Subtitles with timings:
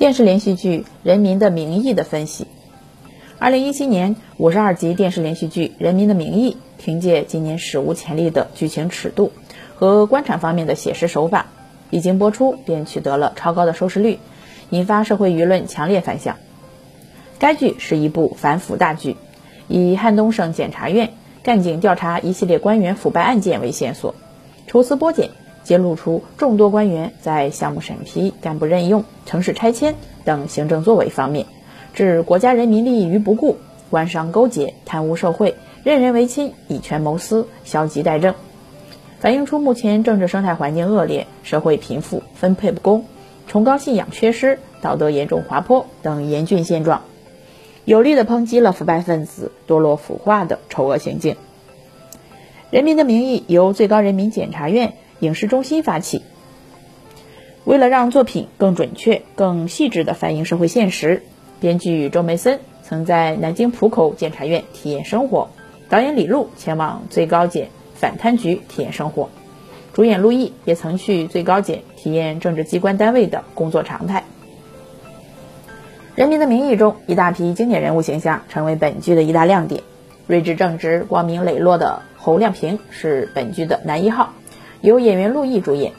[0.00, 2.46] 电视连续剧《人民的名义》的分析。
[3.38, 6.52] 二零一七年五十二集电视连续剧《人民的名义》，
[6.82, 9.30] 凭借今年史无前例的剧情尺度
[9.74, 11.48] 和官场方面的写实手法，
[11.90, 14.18] 一经播出便取得了超高的收视率，
[14.70, 16.38] 引发社会舆论强烈反响。
[17.38, 19.16] 该剧是一部反腐大剧，
[19.68, 21.10] 以汉东省检察院
[21.42, 24.14] 干警调查一系列官员腐败案件为线索，
[24.66, 25.28] 抽丝剥茧。
[25.62, 29.94] 揭露出众多官员在项目审批、干部任用、城市拆迁
[30.24, 31.46] 等行政作为方面，
[31.94, 33.58] 置国家人民利益于不顾，
[33.90, 38.34] 官商勾结、贪污受贿、任人唯亲、以权谋私、消极怠政，
[39.20, 43.04] 反映出目前政治生态环境恶劣、社会贫富分配不公、
[43.46, 47.02] 崇高信仰缺失、道德严重滑坡等严峻现状，
[47.84, 51.34] 有力地抨击了腐败分子堕落腐化的丑恶行径。
[52.70, 54.94] 《人民的名义》由最高人民检察院。
[55.20, 56.22] 影视中心发起，
[57.64, 61.22] 为了让作品更准确、更细致地反映社会现实，
[61.60, 65.50] 编剧周梅森曾在南京浦口检察院体验生活，
[65.88, 69.28] 导演李路前往最高检反贪局体验生活，
[69.92, 74.24] 主演陆毅也曾去最高检体验政治机关单位的工作常态。
[76.22, 79.82] 《人民的名义》中一大批经典人物形象成为本剧的一大亮点，
[80.26, 84.32] 睿智正直、光明磊落的侯亮平是本剧的男一号。
[84.82, 85.92] 由演员陆毅主演，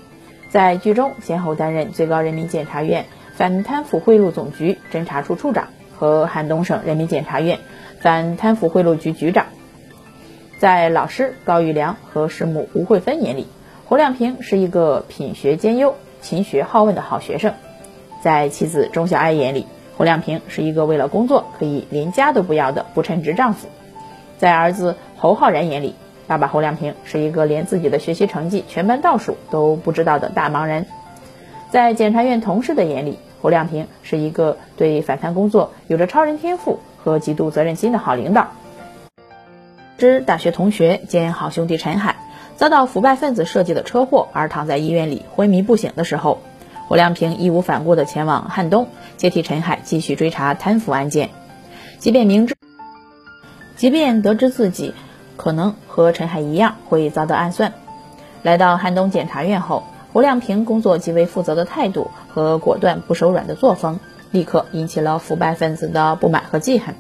[0.50, 7.60] 在剧中先后担任最高人民检察院反贪腐贿赂总局侦查处处长和汉东省人民检察院
[8.00, 9.46] 反贪腐贿赂局局长。
[10.58, 13.48] 在老师高玉良和师母吴慧芬眼里，
[13.88, 17.54] 侯亮平是一个品学兼优、勤学好问的好学生；
[18.24, 23.68] 在妻子钟小爱眼里，侯亮平是一个为了工作可以连家都不要的不称职丈夫；
[24.38, 25.96] 在儿子侯浩然眼里，
[26.32, 30.86] 爸爸侯亮平是一个连自己的学习成绩全班倒数都不知道的大忙人，
[31.72, 38.48] 在检察院同事的眼里，侯亮平是一个对反贪工作有着超人天赋和极度责任心的好领导。
[39.98, 42.16] 之大学同学兼好兄弟陈海
[42.56, 46.40] 遭到腐败分子设计的车祸而躺在医院里昏迷不醒的时候，
[46.88, 48.88] 侯亮平义无反顾地前往汉东
[49.18, 51.30] 接替陈海继续追查贪腐案件，
[52.00, 52.56] 即便明知，
[53.76, 54.94] 即便得知自己。
[55.42, 57.74] 可能和陈海一样会遭到暗算。
[58.44, 64.00] 来到汉东检察院后，胡亮平工作极为负责的态度和果断不手软的作风，
[64.30, 66.94] 立刻引起了腐败分子的不满和记恨，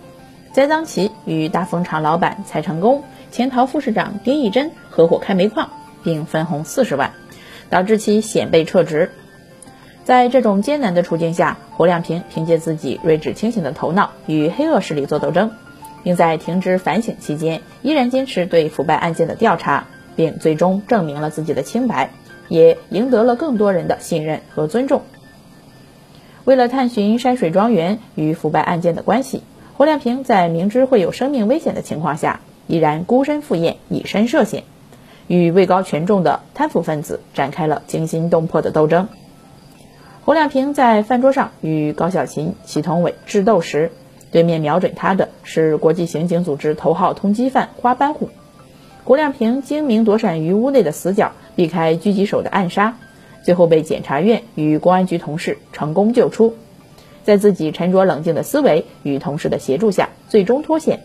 [0.54, 5.70] 栽赃其与大丰厂老板蔡成功、潜逃副市长丁义珍合伙开煤矿，
[6.04, 7.12] 并分红四十万，
[7.70, 9.12] 导致其险被撤职。
[10.04, 15.52] 在这种艰难的处境下，胡亮平凭借自己睿智清醒的头脑与黑恶势力做斗争。
[16.04, 22.12] 并在停职反省期间，依然坚持对腐败案件的调查，并最终证明了自己的清白，
[22.48, 25.02] 也赢得了更多人的信任和尊重。
[26.44, 29.44] 为了探寻山水庄园与腐败案件的关系，
[29.78, 34.64] 侯亮平在明知会有生命危险的情况下，依然孤身赴宴，以身涉险，
[35.28, 39.08] 与位高权重的贪腐分子展开了惊心动魄的斗争。
[40.24, 43.92] 侯亮平在饭桌上与高小琴、祁同伟智斗时。
[44.32, 48.30] 对面瞄准他的是国际刑警组织头号通缉犯花斑虎，
[49.04, 52.98] 胡亮平精明躲闪于屋内的死角，避开狙击手的暗杀，
[53.44, 56.56] 最后被检察院与公安局同事成功救出，
[57.24, 61.02] 在自己沉着冷静的思维与同事的协助下，最终脱险，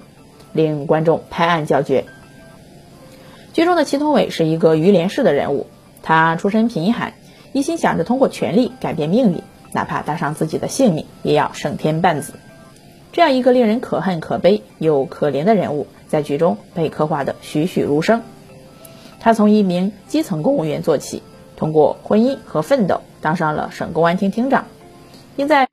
[0.53, 2.04] 令观众拍案叫绝。
[3.53, 5.66] 剧中的祁同伟是一个于连式的人物，
[6.03, 7.14] 他出身贫寒，
[7.53, 12.34] 一心想着通过权力改变命运，哪怕搭上自己的性命，也要胜天半子。
[13.12, 18.22] 这样一个令人可恨可悲又可怜的人物，在剧中被刻画的栩栩如生。
[19.21, 21.22] 他从一名基层公务员做起，
[21.56, 24.67] 通过婚姻和奋斗，当上了省公安厅厅长，
[25.34, 25.69] 并在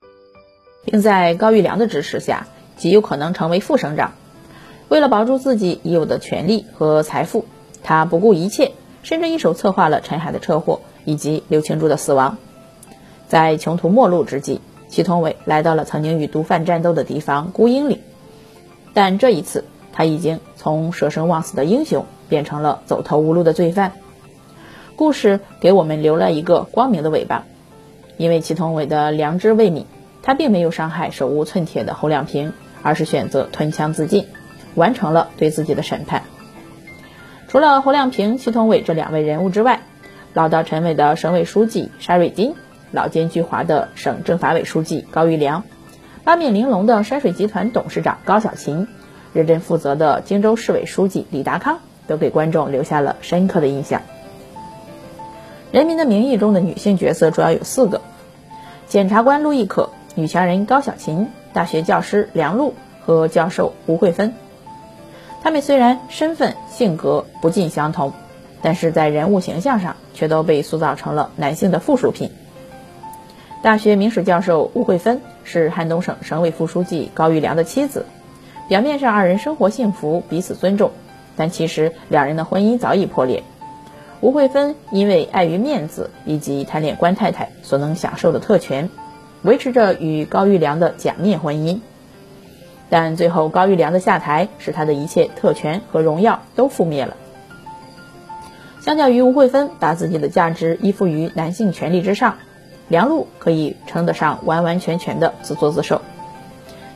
[0.84, 2.46] 并在高育良的支持下，
[2.78, 4.12] 极有可能成为副省长。
[4.88, 7.44] 为了保住自己已有的权利和财富，
[7.82, 8.72] 他不顾一切，
[9.02, 12.38] 甚至一手策划了陈海的车祸以及刘庆珠的死亡。
[13.28, 14.60] 在穷途末路之际。
[14.94, 17.98] 祁同伟来到了曾经与毒贩战斗的地方孤鹰岭，
[18.92, 23.90] 但这一次他已经从舍生忘死的英雄变成了走投无路的罪犯。
[24.94, 27.44] 故事给我们留了一个光明的尾巴，
[28.18, 29.86] 因为祁同伟的良知未泯，
[30.22, 32.52] 他并没有伤害手无寸铁的侯亮平，
[32.84, 34.28] 而是选择吞枪自尽，
[34.76, 36.22] 完成了对自己的审判。
[37.48, 39.80] 除了侯亮平、祁同伟这两位人物之外，
[40.34, 42.54] 老道沉稳的省委书记沙瑞金。
[42.94, 45.64] 老奸巨猾的省政法委书记高玉良，
[46.22, 48.86] 八面玲珑的山水集团董事长高小琴，
[49.32, 54.00] 认真负责的荆州市委书记李达康，都给观众留下了深刻的印象。
[55.72, 58.00] 《人民的名义》中的女性角色主要有四个：
[58.86, 62.74] 检察官陆亦可，女强人高小琴、大学教师梁璐
[63.04, 64.34] 和教授吴慧芬。
[65.42, 68.12] 她们虽然身份、性格不尽相同，
[68.62, 72.30] 但是在人物形象上却都被塑造成了男性的附属品。
[73.64, 78.04] 大学名史教授吴慧芬是汉东省省委副书记高育良的妻子，
[78.68, 80.90] 表面上二人生活幸福，彼此尊重，
[81.34, 83.42] 但其实两人的婚姻早已破裂。
[84.20, 88.90] 吴慧芬因为碍于面子以及贪恋官太太所能享受的特权，
[89.40, 91.80] 维持着与高育良的假面婚姻。
[92.90, 97.16] 但最后高育良的下台，使他的一切特权和荣耀都覆灭了。
[98.82, 102.36] 相较于吴慧芬把自己的价值依附于男性权利之上。
[102.88, 106.00] 梁璐可以称得上完完全全的自作自受。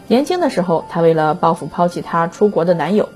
[0.06, 3.08] 年轻的时候，她为了报复抛弃她出国的男友，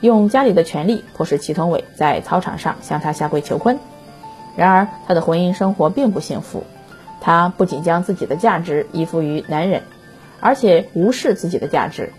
[0.00, 3.78] 用家里的权力迫使祁同伟在操场上向她下跪求婚。
[4.56, 6.64] 然而，她的婚姻生活并不幸福。
[7.20, 9.82] 她不仅将自己的价值依附于男人，
[10.40, 12.12] 而且无视自己的价值。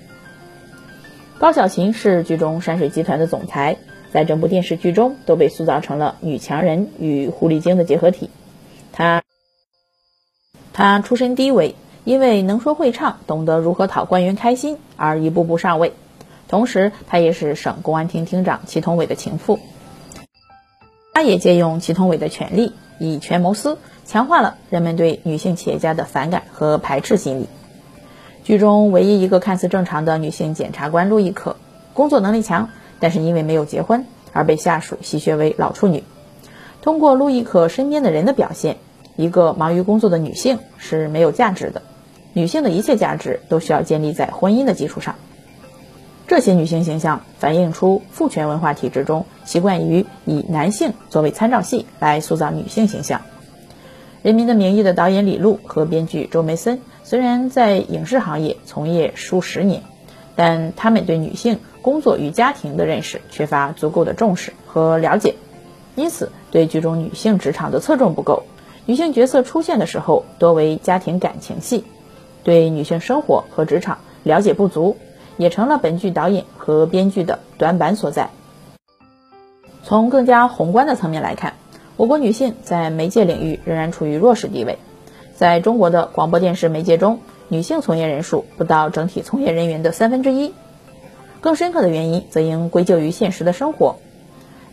[1.39, 3.77] 高小琴是剧中山水集团的总裁，
[4.11, 8.29] 在整部电视剧中都被塑造成了女强人与狐狸精的结合体。
[8.91, 9.24] 她。
[10.77, 11.73] 他出身低微，
[12.03, 15.93] 因为能说会唱，懂得如何讨官员开心而一步步上位。
[16.49, 19.57] 同时，他也是省公安厅厅长祁同伟的情妇。
[21.13, 27.47] 他也借用祁同伟的权力，以权谋私，强化了人们对女性企业家的反感和排斥心理。
[28.43, 31.55] 剧中唯一一个看似正常的女性检察官陆亦可，
[31.93, 32.69] 工作能力强，
[32.99, 36.03] 但是因为没有结婚而被下属戏谑为老处女。
[36.81, 38.75] 通过陆亦可身边的人的表现。
[39.15, 41.81] 一个忙于工作的女性是没有价值的，
[42.33, 45.15] 女性的一切价值都需要建立在婚姻的基础上。
[46.27, 53.19] 这些女性形象反映出父权文化体制中习惯于以男性作为参照系来塑造女性形象。
[54.23, 59.83] 《人民的名义》的导演李路和编剧周梅森虽然在影视行业从业数十年，
[60.35, 65.35] 但他们对女性工作与家庭的认识缺乏足够的重视和了解，
[65.93, 68.43] 因此对剧中女性职场的侧重不够。
[68.87, 71.83] 女性角色出现的时候多为家庭感情戏，
[72.43, 74.97] 对女性生活和职场了解不足，
[75.37, 78.29] 也成了本剧导演和编剧的短板所在。
[79.83, 81.53] 从更加宏观的层面来看，
[81.97, 84.77] 我国女性在媒介领域仍然处于弱势地位。
[85.35, 90.53] 在中国的广播电视媒介中，女性从业人数不到整体从业人员的三分之一。
[91.41, 93.95] 更深刻的原因则应归咎于现实的生活。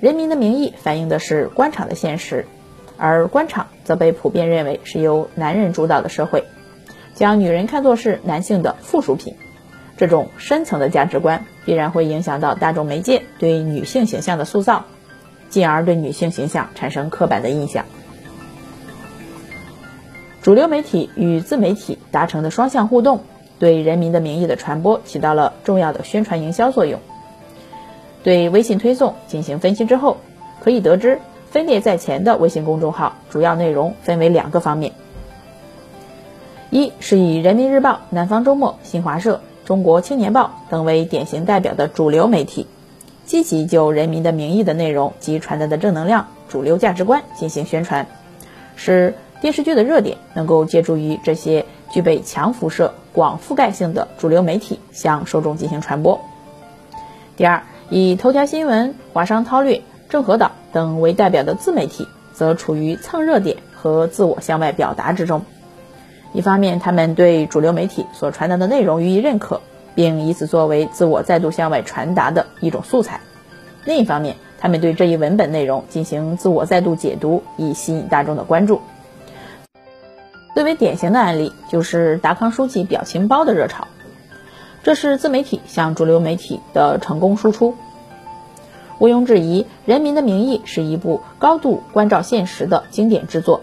[0.04, 2.46] 《人民的名义》反映的是官场的现实。
[3.02, 6.44] 而官场则被普遍认为是由男人主导的社会，
[7.16, 9.34] 将女人看作是男性的附属品，
[9.96, 14.84] 这种深层的价值观必然会影响到大众媒介对女性形象的塑造，
[15.48, 17.86] 进而对女性形象产生刻板的印象。
[20.42, 23.24] 主流媒体与自媒体达成的双向互动，
[23.58, 27.00] 对《人民的名义》的传播起到了重要的宣传营销作用。
[28.22, 30.18] 对微信推送进行分析之后，
[30.60, 31.18] 可以得知。
[31.52, 34.94] 分列在前的微信公众号主要内容分为两个方面：
[36.70, 42.66] 一是以人民日报、南方周末、新华社、中国青年报等为典型代表的主流媒体，
[43.26, 48.06] 积极就人民的名义的内容及传达的正能量、主流价值观进行宣传，
[48.74, 56.18] 使电视剧的热点能够借助于这些具备强辐射、广覆盖性的主流媒体向受众进行传播。
[57.36, 59.82] 第二，以头条新闻、华商韬略。
[60.12, 65.46] 郑和岛等为代表的自媒体，则处于蹭热点和自我向外表达之中。
[66.34, 69.62] 一方面，他们对主流媒体所传达的内容予以认可，
[69.94, 73.20] 并以此作为自我再度向外传达的一种素材；
[73.86, 78.82] 另一方面，他们对这一文本内容进行自我再度解读，以吸引大众的关注。
[80.54, 83.88] 最为典型的案例就是达康书记表情包的热潮，
[84.82, 87.74] 这是自媒体向主流媒体的成功输出。
[89.02, 93.62] 毋庸置疑，《人民的名义》是一部高度关照现实的经典之作，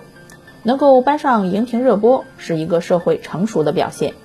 [0.64, 4.16] 能够搬上荧屏热播，是一个社会成熟的表现。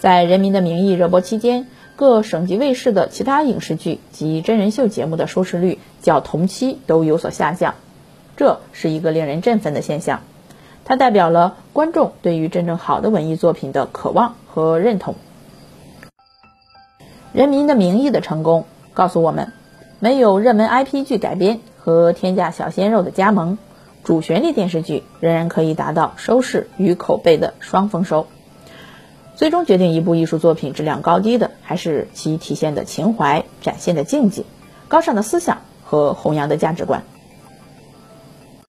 [0.00, 7.76] 在《人民的名义》热播期间，各省级卫视的其他影视剧及真人秀节目的收视率较同期都有所下降，
[8.36, 10.22] 这是一个令人振奋的现象。
[10.84, 15.14] 它代表了观众对于真正好的文艺作品的渴望和认同。
[17.32, 19.52] 《人民的名义》的成功告诉我们。
[20.02, 23.56] 没有热门 IP 剧改编和天价小鲜肉的加盟，
[24.02, 28.26] 主旋律电视剧仍然可以达到收视与口碑的双丰收。
[29.36, 34.42] 最终决定一部艺术作品质量高低的，还是其体现的情怀、展现的境界、
[34.88, 37.04] 高尚的思想和弘扬的价值观。